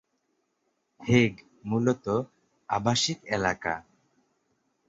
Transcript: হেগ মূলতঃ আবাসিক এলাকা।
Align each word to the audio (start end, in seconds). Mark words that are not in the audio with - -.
হেগ 1.01 1.33
মূলতঃ 1.65 2.17
আবাসিক 2.69 3.19
এলাকা। 3.35 3.73